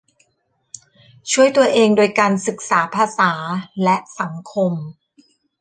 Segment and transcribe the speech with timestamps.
[1.31, 3.31] ช่วยตัวเองโดยการศึกษาภาษา
[3.83, 4.73] และสังคม